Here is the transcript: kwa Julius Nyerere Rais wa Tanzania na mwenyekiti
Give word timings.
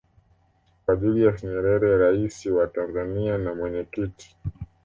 kwa 0.85 0.93
Julius 0.99 1.37
Nyerere 1.43 1.97
Rais 1.97 2.45
wa 2.45 2.67
Tanzania 2.67 3.37
na 3.37 3.55
mwenyekiti 3.55 4.35